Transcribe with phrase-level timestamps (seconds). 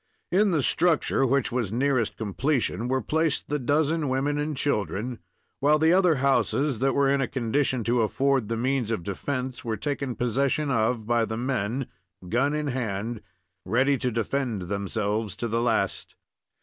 [0.31, 5.19] In the structure which was nearest completion were placed the dozen women and children,
[5.59, 9.63] while the other houses that were in a condition to afford the means of defense
[9.63, 11.85] were taken possession of by the men,
[12.29, 13.21] gun in hand,
[13.63, 16.15] ready to defend themselves to the last.